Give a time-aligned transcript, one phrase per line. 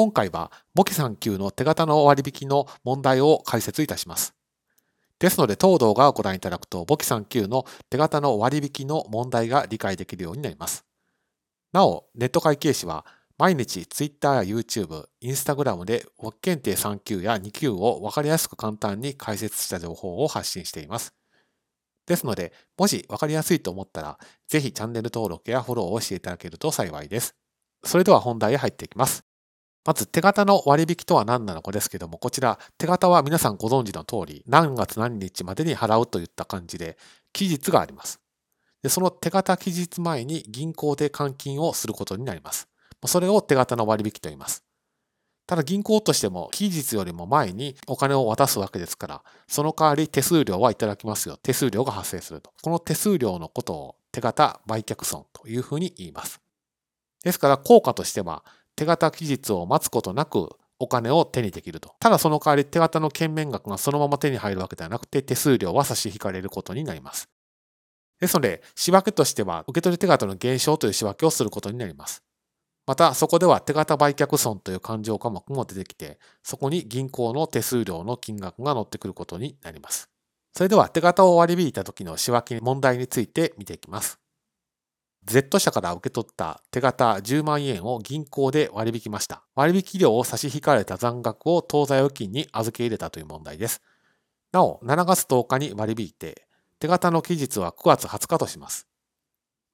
[0.00, 4.34] 今回は簿記3級の手形の割引の問題を解説いたします。
[5.18, 10.86] ですので、当動画をご覧いただくと、簿記3級の手形の割引の問題が理解できるようになります。
[11.74, 13.04] なお、ネット会計士は
[13.36, 21.12] 毎日 Twitter や YouTube、Instagram で簿記検定3級や2級を分かりやすく簡単に解説した情報を発信しています。
[22.06, 27.34] ですので、もし分かりやすいと思ったら、ぜひチャンネル登録やフォローをしていただけると幸いです。
[27.84, 29.29] それでは本題へ入っていきます。
[29.90, 36.96] まず手形の割引とは何なのかですけども、こちら手形は皆さんご存知の通り、何月何日までに払うといった感じで、
[37.32, 38.20] 期日があります。
[38.84, 42.68] でその手形期日前に銀行で換金をすることになります。
[43.04, 44.62] それを手形の割引と言います。
[45.48, 51.36] ただ銀行としても期日よりも前にお金を渡すわけですから、その代わり手数料はいただきますよ。
[51.36, 52.52] 手数料が発生すると。
[52.62, 56.40] この手数料のことを手形売却損というふうに言います。
[57.24, 58.44] ですから効果としては
[58.80, 61.94] 手形期日を待つことなくお金を手にできると。
[62.00, 67.28] ただその代わり手形の券面額がそのまま手に入るわけではなくて手数料は差し引かれることになります。
[68.20, 72.22] ですので、仕分けとしては受け取り手形の減少という仕分けをすることになります。
[72.86, 80.08] また、そこでは手形売却損という勘定科目も出てきて、そこに銀行の手数料の金額が乗ってくることになります。
[80.54, 84.19] それでは手形を割り引いた時の仕分け問題について見ていきます。
[85.24, 89.42] Z 社から受け取った手形10万円を銀行で割引きました。
[89.54, 93.82] 割引料を差し引かれた残額を当座預金に預け入れたという問題です。
[94.52, 96.46] なお、7月10日に割引いて、
[96.78, 98.88] 手形の期日は9月20日とします。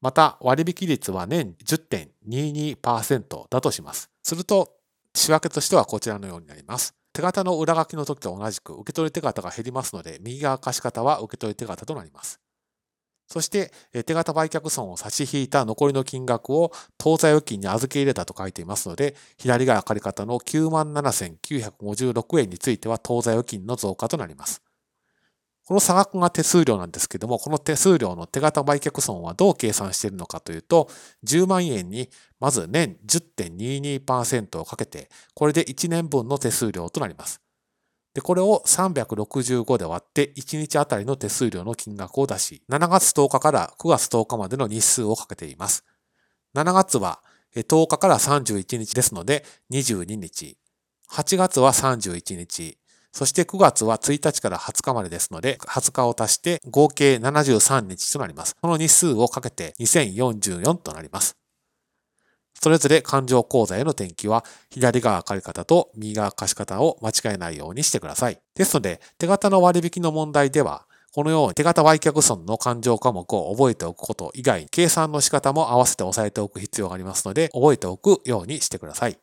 [0.00, 4.10] また、割引率は年10.22%だとします。
[4.22, 4.72] すると、
[5.14, 6.94] 仕分けとしてはこちらのようになります。
[7.12, 12.40] 手形の裏書きの時と同じく受け取り手形が減りますので、右側貸方は受け取り手形となります。
[13.34, 13.72] そして、
[14.04, 24.62] 手形売却損を差し引いた残りの金額を当座預金に預け入れたと書いていますので、左側借方の97,956円については当座預金の増加となります。
[25.64, 30.88] この差額が手数料なんですけども、この手数料の手形売却損はどう計算しているのかというと、
[31.26, 37.43] 10万円にまず年10.22%をかけて、これで1年分の手数料となります。
[38.14, 45.84] で、これを365で割って1日あたりの手数料の金額を出し、7月10日から9月10日までの日数をかけています。
[46.54, 47.20] 7月は
[47.56, 50.56] 10日から31日ですので22日。
[51.10, 52.78] 8月は31日。
[53.12, 58.56] そして9月は1日から20日までですので、20日を足して合計73日となります。
[58.60, 61.36] この日数をかけて2044となります。
[62.64, 68.40] それぞれ勘定口座への転記は、左側借方と右側貸方を間違えないようにしてください。
[68.54, 79.18] ですので、手形の割引の問題では、このように手形売却損の勘定科目を覚えておくこと以外、計算の仕方も合わせて押さえておく必要がありますので、覚えておくようにしてください。